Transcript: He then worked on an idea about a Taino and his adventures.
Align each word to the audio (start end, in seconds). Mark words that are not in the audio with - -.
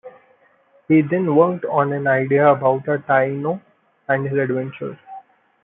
He 0.87 1.03
then 1.03 1.35
worked 1.35 1.63
on 1.65 1.93
an 1.93 2.07
idea 2.07 2.47
about 2.49 2.87
a 2.87 2.97
Taino 2.97 3.61
and 4.09 4.27
his 4.27 4.35
adventures. 4.35 4.97